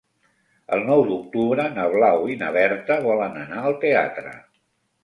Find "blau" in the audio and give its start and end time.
1.97-2.27